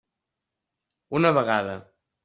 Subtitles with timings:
[1.21, 1.81] Una vegada.